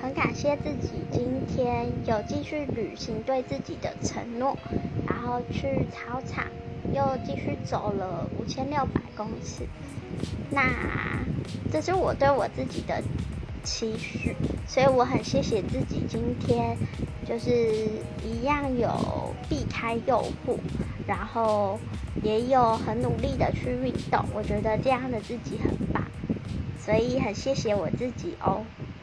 [0.00, 4.56] 很感谢自己今天有继续履行对自己的承诺
[5.06, 6.46] 然后去操场
[6.94, 9.66] 又继续走了五千六百公尺。
[10.50, 10.62] 那
[11.70, 13.02] 这是我对我自己的
[13.62, 14.34] 期许
[14.66, 16.76] 所以我很谢谢自己今天
[17.26, 17.88] 就是
[18.24, 20.56] 一样有避开诱惑
[21.06, 21.78] 然后
[22.22, 26.02] 也有很努力的去运动我觉得这样的自己很棒
[26.78, 28.64] 所以很谢谢我自己哦。